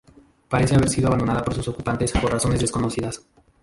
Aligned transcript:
Parece 0.49 0.73
haber 0.73 0.89
sido 0.89 1.09
abandonada 1.09 1.43
por 1.45 1.53
sus 1.53 1.67
ocupantes 1.67 2.11
por 2.13 2.31
razones 2.31 2.59
desconocidas. 2.59 3.21